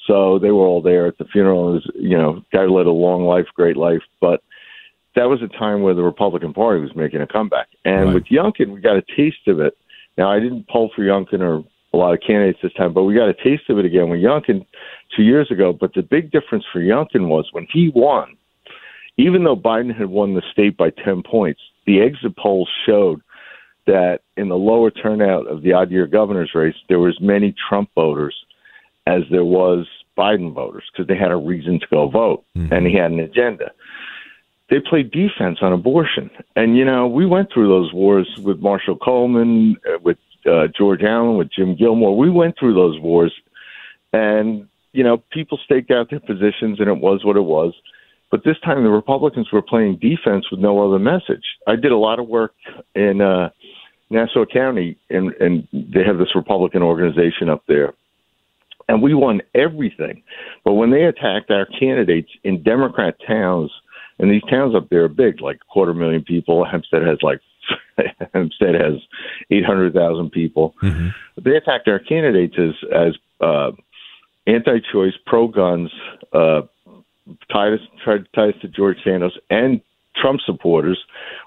So 0.07 0.39
they 0.39 0.51
were 0.51 0.67
all 0.67 0.83
there 0.83 1.07
at 1.07 1.19
the 1.19 1.25
funeral. 1.25 1.71
It 1.71 1.73
was, 1.73 1.91
you 1.97 2.17
know, 2.17 2.43
guy 2.53 2.65
led 2.65 2.87
a 2.87 2.93
long 2.93 3.25
life, 3.25 3.47
great 3.55 3.77
life, 3.77 4.03
but 4.21 4.41
that 5.17 5.29
was 5.29 5.41
a 5.43 5.49
time 5.59 5.83
where 5.83 5.95
the 5.95 6.03
Republican 6.03 6.53
Party 6.53 6.81
was 6.81 6.95
making 6.95 7.23
a 7.23 7.27
comeback. 7.27 7.69
And 7.85 8.07
right. 8.07 8.15
with 8.15 8.25
Youngkin, 8.27 8.73
we 8.73 8.81
got 8.81 8.97
a 8.97 9.03
taste 9.17 9.49
of 9.49 9.59
it. 9.61 9.77
Now, 10.17 10.31
I 10.31 10.39
didn't 10.39 10.69
poll 10.69 10.91
for 10.95 11.03
Youngkin 11.03 11.41
or 11.41 11.65
a 11.93 11.97
lot 11.97 12.13
of 12.13 12.21
candidates 12.25 12.59
this 12.63 12.73
time, 12.75 12.93
but 12.93 13.05
we 13.05 13.15
got 13.15 13.29
a 13.29 13.35
taste 13.35 13.69
of 13.71 13.79
it 13.79 13.87
again 13.87 14.11
with 14.11 14.21
Youngkin 14.21 14.65
two 15.17 15.23
years 15.23 15.51
ago. 15.51 15.73
But 15.73 15.95
the 15.95 16.03
big 16.03 16.31
difference 16.31 16.65
for 16.71 16.81
Youngkin 16.81 17.29
was 17.29 17.49
when 17.53 17.67
he 17.73 17.91
won, 17.95 18.37
even 19.17 19.45
though 19.45 19.57
Biden 19.57 19.97
had 19.97 20.09
won 20.09 20.35
the 20.35 20.43
state 20.53 20.77
by 20.77 20.91
10 20.91 21.23
points, 21.23 21.61
the 21.87 22.01
exit 22.03 22.37
polls 22.37 22.69
showed 22.85 23.23
that 23.87 24.21
in 24.37 24.49
the 24.49 24.57
lower 24.57 24.91
turnout 24.91 25.47
of 25.47 25.63
the 25.63 25.73
odd 25.73 25.91
year 25.91 26.07
governor's 26.07 26.51
race, 26.55 26.75
there 26.89 26.99
were 26.99 27.09
as 27.09 27.21
many 27.21 27.55
Trump 27.69 27.89
voters 27.95 28.35
as 29.07 29.23
there 29.31 29.45
was 29.45 29.87
Biden 30.19 30.53
voters 30.53 30.85
because 30.93 31.07
they 31.07 31.17
had 31.17 31.31
a 31.31 31.37
reason 31.37 31.79
to 31.81 31.87
go 31.91 32.09
vote 32.09 32.45
mm-hmm. 32.57 32.73
and 32.73 32.87
he 32.87 32.95
had 32.95 33.13
an 33.13 33.21
agenda 33.21 33.71
they 34.69 34.81
played 34.81 35.11
defense 35.11 35.59
on 35.63 35.73
abortion. 35.73 36.31
And, 36.57 36.77
you 36.77 36.85
know, 36.85 37.07
we 37.07 37.25
went 37.25 37.53
through 37.53 37.69
those 37.69 37.93
wars 37.93 38.29
with 38.43 38.59
Marshall 38.59 38.97
Coleman, 38.97 39.77
uh, 39.87 39.99
with 40.03 40.19
uh, 40.45 40.67
George 40.77 41.03
Allen, 41.03 41.37
with 41.37 41.51
Jim 41.53 41.77
Gilmore. 41.77 42.17
We 42.17 42.31
went 42.31 42.59
through 42.59 42.75
those 42.75 42.99
wars. 43.01 43.33
And, 44.13 44.69
you 44.93 45.05
know, 45.05 45.19
people 45.31 45.59
staked 45.65 45.91
out 45.91 46.11
their 46.11 46.21
positions, 46.21 46.81
and 46.81 46.89
it 46.89 46.99
was 46.99 47.25
what 47.25 47.37
it 47.37 47.43
was. 47.43 47.75
But 48.31 48.43
this 48.45 48.59
time 48.65 48.83
the 48.83 48.91
Republicans 48.91 49.53
were 49.53 49.63
playing 49.63 49.99
defense 49.99 50.51
with 50.51 50.59
no 50.59 50.87
other 50.87 50.99
message. 50.99 51.45
I 51.69 51.77
did 51.77 51.93
a 51.93 51.97
lot 51.97 52.19
of 52.19 52.27
work 52.27 52.53
in 52.97 53.21
uh, 53.21 53.51
Nassau 54.11 54.47
County, 54.47 54.99
and, 55.11 55.33
and 55.35 55.69
they 55.73 56.03
have 56.05 56.19
this 56.19 56.35
Republican 56.35 56.83
organization 56.83 57.49
up 57.49 57.63
there. 57.69 57.95
And 58.89 59.01
we 59.01 59.15
won 59.15 59.43
everything. 59.55 60.23
But 60.65 60.75
when 60.75 60.91
they 60.91 61.05
attacked 61.05 61.51
our 61.51 61.67
candidates 61.79 62.31
in 62.43 62.65
Democrat 62.65 63.15
towns– 63.25 63.71
and 64.19 64.31
these 64.31 64.43
towns 64.51 64.75
up 64.75 64.89
there 64.89 65.05
are 65.05 65.09
big, 65.09 65.41
like 65.41 65.57
a 65.57 65.73
quarter 65.73 65.95
million 65.95 66.23
people. 66.23 66.65
Hempstead 66.71 67.03
has 67.03 67.19
like 67.23 67.41
Hempstead 68.35 68.75
has 68.75 68.95
eight 69.51 69.65
hundred 69.65 69.95
thousand 69.95 70.31
people. 70.31 70.75
Mm-hmm. 70.83 71.09
They 71.43 71.57
attacked 71.57 71.89
our 71.89 71.99
candidates 71.99 72.55
as 72.59 72.75
as 72.93 73.15
uh, 73.41 73.73
anti-choice, 74.47 75.15
pro-guns, 75.27 75.91
uh, 76.33 76.63
tied 77.51 77.75
us 77.75 77.81
tried 78.05 78.25
to 78.25 78.31
tie 78.35 78.49
us 78.49 78.55
to 78.63 78.69
George 78.69 78.99
Santos 79.05 79.37
and 79.51 79.81
Trump 80.21 80.41
supporters. 80.45 80.99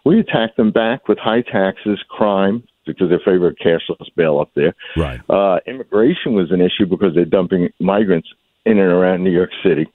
We 0.05 0.19
attacked 0.19 0.57
them 0.57 0.71
back 0.71 1.07
with 1.07 1.17
high 1.17 1.41
taxes, 1.41 1.99
crime, 2.09 2.63
because 2.85 3.09
their 3.09 3.19
favorite 3.19 3.57
cashless 3.63 4.13
bail 4.15 4.39
up 4.39 4.51
there. 4.55 4.75
Right. 4.95 5.21
Uh, 5.29 5.59
immigration 5.65 6.33
was 6.33 6.51
an 6.51 6.61
issue 6.61 6.85
because 6.85 7.15
they're 7.15 7.25
dumping 7.25 7.69
migrants 7.79 8.29
in 8.65 8.77
and 8.77 8.91
around 8.91 9.23
New 9.23 9.31
York 9.31 9.51
City, 9.63 9.87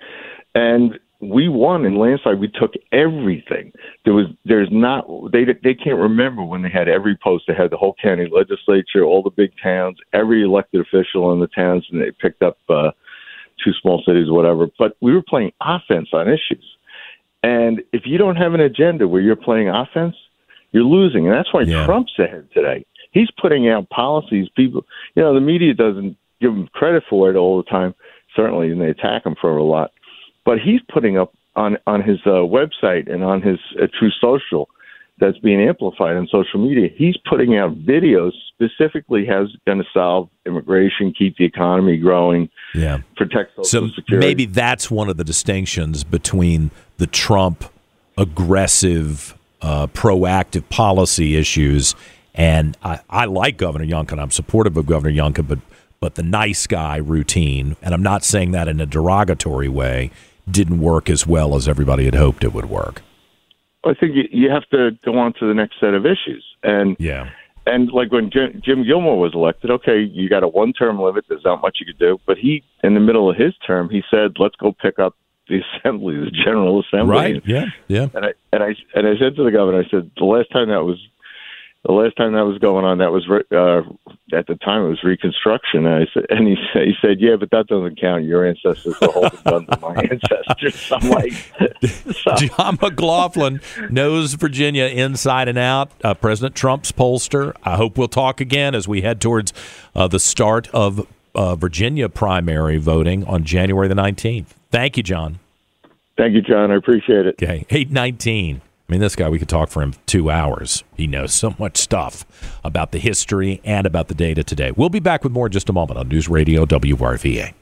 and 0.55 0.99
we 1.29 1.49
won 1.49 1.85
in 1.85 1.97
landslide. 1.97 2.39
We 2.39 2.49
took 2.49 2.73
everything. 2.93 3.73
There 4.05 4.15
was 4.15 4.27
there's 4.45 4.69
not 4.71 5.07
they 5.33 5.45
they 5.63 5.75
can't 5.75 5.99
remember 5.99 6.43
when 6.43 6.63
they 6.63 6.71
had 6.71 6.89
every 6.89 7.17
post. 7.17 7.45
They 7.47 7.55
had 7.55 7.71
the 7.71 7.77
whole 7.77 7.95
county 8.03 8.29
legislature, 8.31 9.05
all 9.05 9.23
the 9.23 9.31
big 9.31 9.53
towns, 9.63 9.99
every 10.13 10.43
elected 10.43 10.81
official 10.81 11.33
in 11.33 11.41
the 11.41 11.47
towns, 11.49 11.87
and 11.91 12.01
they 12.01 12.11
picked 12.11 12.43
up 12.43 12.59
uh, 12.69 12.91
two 13.63 13.73
small 13.81 14.03
cities, 14.07 14.31
whatever. 14.31 14.69
But 14.79 14.97
we 15.01 15.13
were 15.13 15.23
playing 15.23 15.53
offense 15.61 16.09
on 16.13 16.29
issues. 16.29 16.65
And 17.43 17.83
if 17.93 18.03
you 18.07 18.17
don't 18.17 18.37
have 18.37 18.55
an 18.55 18.61
agenda 18.61 19.07
where 19.07 19.21
you're 19.21 19.37
playing 19.37 19.69
offense, 19.69 20.17
you're 20.73 20.85
losing. 20.85 21.27
And 21.27 21.35
that's 21.35 21.53
why 21.53 21.63
yeah. 21.63 21.85
Trump's 21.85 22.19
ahead 22.19 22.49
today. 22.55 22.87
He's 23.13 23.29
putting 23.41 23.69
out 23.69 23.91
policies. 23.91 24.49
People, 24.57 24.85
you 25.15 25.23
know, 25.23 25.35
the 25.35 25.41
media 25.41 25.75
doesn't 25.75 26.17
give 26.41 26.53
him 26.53 26.69
credit 26.73 27.05
for 27.09 27.31
it 27.31 27.37
all 27.37 27.59
the 27.59 27.69
time, 27.71 27.95
certainly, 28.35 28.71
and 28.71 28.81
they 28.81 28.89
attack 28.89 29.27
him 29.27 29.37
for 29.41 29.57
a 29.57 29.63
lot 29.63 29.93
but 30.45 30.59
he's 30.59 30.81
putting 30.93 31.19
up 31.19 31.35
on 31.57 31.79
on 31.87 32.03
his 32.03 32.19
uh, 32.27 32.43
website 32.43 33.13
and 33.13 33.23
on 33.25 33.43
his 33.43 33.59
uh, 33.81 33.87
Truth 33.99 34.15
Social 34.21 34.69
that's 35.19 35.39
being 35.39 35.61
amplified 35.61 36.17
on 36.17 36.27
social 36.27 36.59
media. 36.59 36.89
He's 36.95 37.17
putting 37.29 37.57
out 37.57 37.77
videos 37.85 38.33
specifically 38.53 39.25
has 39.27 39.49
going 39.65 39.79
to 39.79 39.85
solve 39.93 40.29
immigration, 40.45 41.15
keep 41.17 41.37
the 41.37 41.45
economy 41.45 41.97
growing, 41.97 42.49
yeah, 42.75 42.99
protect 43.17 43.53
social 43.57 43.89
so 43.89 43.95
security. 43.95 44.27
Maybe 44.27 44.47
that's 44.47 44.91
one 44.91 45.09
of 45.09 45.17
the 45.17 45.25
distinctions 45.25 46.03
between 46.03 46.71
the 46.97 47.07
Trump 47.07 47.65
aggressive, 48.19 49.37
uh, 49.63 49.87
proactive 49.89 50.69
policy 50.69 51.37
issues. 51.37 51.95
And 52.35 52.77
I, 52.83 53.01
I 53.09 53.25
like 53.27 53.57
Governor 53.57 53.87
Youngkin. 53.87 54.21
I'm 54.21 54.33
supportive 54.33 54.77
of 54.77 54.87
Governor 54.87 55.15
Youngkin, 55.15 55.47
but 55.47 55.61
but 56.01 56.17
the 56.17 56.23
nice 56.23 56.67
guy 56.67 56.97
routine, 56.97 57.77
and 57.81 57.95
I'm 57.95 58.03
not 58.03 58.25
saying 58.25 58.51
that 58.51 58.69
in 58.69 58.79
a 58.79 58.85
derogatory 58.85 59.71
way, 59.71 60.11
didn't 60.51 60.81
work 60.81 61.09
as 61.09 61.27
well 61.27 61.55
as 61.55 61.69
everybody 61.69 62.05
had 62.05 62.15
hoped 62.15 62.45
it 62.45 62.53
would 62.53 62.69
work. 62.69 63.03
I 63.85 63.95
think 63.95 64.15
you, 64.31 64.51
have 64.51 64.69
to 64.71 64.93
go 65.05 65.19
on 65.19 65.35
to 65.41 65.47
the 65.47 65.55
next 65.55 65.79
set 65.79 65.95
of 65.95 66.07
issues. 66.07 66.45
And 66.63 66.97
yeah. 66.99 67.31
And 67.67 67.91
like 67.93 68.13
when 68.13 68.31
Jim, 68.31 68.61
Jim 68.65 68.85
Gilmore 68.85 69.19
was 69.19 69.33
elected, 69.35 69.71
okay, 69.71 70.01
you 70.01 70.29
got 70.29 70.43
a 70.43 70.49
one-term 70.49 71.01
limit. 71.01 71.25
There's 71.29 71.45
not 71.45 71.63
much 71.63 71.79
you 71.81 71.87
could 71.87 71.99
do. 71.99 72.19
But 72.27 72.37
he, 72.37 72.63
in 72.83 72.95
the 72.95 73.01
middle 73.01 73.31
of 73.31 73.37
his 73.37 73.55
term, 73.67 73.89
he 73.89 74.03
said, 74.11 74.35
"Let's 74.39 74.55
go 74.57 74.73
pick 74.73 74.99
up 74.99 75.17
the 75.49 75.61
assembly, 75.79 76.17
the 76.17 76.31
General 76.31 76.83
Assembly." 76.83 77.11
Right. 77.11 77.43
Yeah. 77.47 77.67
Yeah. 77.89 78.09
And 78.15 78.27
I 78.27 78.33
and 78.53 78.63
I 78.63 78.75
and 78.95 79.07
I 79.07 79.19
said 79.19 79.37
to 79.37 79.45
the 79.45 79.51
governor, 79.51 79.81
I 79.81 79.89
said, 79.91 80.11
the 80.19 80.25
last 80.25 80.51
time 80.51 80.69
that 80.69 80.85
was 80.85 80.99
the 81.85 81.93
last 81.93 82.17
time 82.17 82.33
that 82.33 82.47
was 82.47 82.59
going 82.59 82.85
on, 82.85 82.99
that 82.99 83.13
was 83.13 83.29
uh, 83.29 83.83
at 84.37 84.47
the 84.47 84.55
time 84.57 84.87
it 84.87 84.89
was 84.89 85.05
Reconstruction. 85.05 85.85
And 85.85 85.95
I 85.95 86.07
said, 86.15 86.27
and 86.31 86.49
he 86.49 86.57
said, 86.73 86.87
he 86.87 86.95
said, 87.03 87.21
yeah, 87.21 87.37
but 87.39 87.51
that 87.51 87.67
doesn't 87.67 88.01
count. 88.01 88.25
Your 88.25 88.47
ancestors 88.47 88.99
were 89.01 89.09
holding 89.09 89.39
guns 89.45 89.67
to 89.69 89.79
my 89.81 89.95
ancestors. 89.95 90.93
I'm 90.93 91.11
like, 91.11 91.33
so. 92.13 92.35
John 92.37 92.79
McLaughlin 92.81 93.61
knows 93.91 94.33
Virginia 94.35 94.85
inside 94.85 95.47
and 95.47 95.59
out. 95.59 95.91
Uh, 96.03 96.15
President 96.15 96.55
Trump's 96.55 96.91
pollster. 96.91 97.55
I 97.65 97.77
hope 97.77 97.99
we'll 97.99 98.09
talk 98.09 98.41
again 98.41 98.75
as 98.75 98.89
we 98.89 99.03
head 99.03 99.21
towards 99.21 99.53
uh, 99.95 100.09
the 100.09 100.21
start 100.21 100.69
of 100.69 101.07
uh, 101.35 101.55
Virginia 101.55 102.09
primary 102.09 102.79
voting 102.79 103.25
on 103.25 103.45
January 103.45 103.89
the 103.89 103.95
19th. 103.95 104.47
Thank 104.71 104.97
you, 104.97 105.03
John. 105.03 105.39
Thank 106.17 106.35
you, 106.35 106.43
John. 106.43 106.71
I 106.71 106.77
appreciate 106.77 107.27
it. 107.27 107.35
Okay, 107.43 107.67
eight 107.71 107.91
nineteen. 107.91 108.61
I 108.89 108.93
mean, 108.93 109.01
this 109.01 109.17
guy, 109.17 109.31
we 109.31 109.39
could 109.39 109.49
talk 109.49 109.71
for 109.71 109.83
him 109.83 109.95
two 110.05 110.31
hours. 110.31 110.85
He 110.95 111.07
knows 111.07 111.33
so 111.33 111.55
much 111.59 111.79
stuff 111.79 112.27
about 112.63 112.93
the 112.93 112.99
history 112.99 113.61
and 113.65 113.87
about 113.87 114.09
the 114.09 114.15
data 114.15 114.45
today. 114.45 114.73
We'll 114.73 114.91
be 114.91 115.01
back 115.01 115.25
with 115.25 115.33
more 115.33 115.47
in 115.47 115.53
just 115.53 115.71
a 115.71 115.73
moment 115.73 115.99
on 115.99 116.09
News 116.09 116.29
Radio 116.29 116.67
WRVA. 116.67 117.55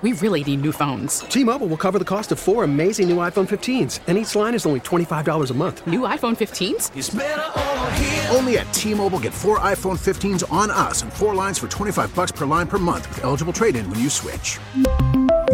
We 0.00 0.12
really 0.12 0.44
need 0.44 0.62
new 0.62 0.70
phones. 0.70 1.20
T-Mobile 1.20 1.66
will 1.66 1.76
cover 1.76 1.98
the 1.98 2.04
cost 2.04 2.30
of 2.30 2.38
four 2.38 2.62
amazing 2.62 3.08
new 3.08 3.16
iPhone 3.16 3.48
15s, 3.48 3.98
and 4.06 4.16
each 4.16 4.36
line 4.36 4.54
is 4.54 4.64
only 4.64 4.78
$25 4.78 5.50
a 5.50 5.54
month. 5.54 5.84
New 5.88 6.00
iPhone 6.00 6.36
15s? 6.36 8.32
Only 8.34 8.58
at 8.58 8.72
T-Mobile 8.72 9.18
get 9.18 9.34
four 9.34 9.58
iPhone 9.58 9.98
15s 9.98 10.50
on 10.52 10.70
us 10.70 11.02
and 11.02 11.12
four 11.12 11.34
lines 11.34 11.58
for 11.58 11.66
25 11.66 12.14
bucks 12.14 12.30
per 12.30 12.46
line 12.46 12.68
per 12.68 12.78
month 12.78 13.08
with 13.08 13.24
eligible 13.24 13.52
trade-in 13.52 13.90
when 13.90 13.98
you 13.98 14.08
switch. 14.08 14.60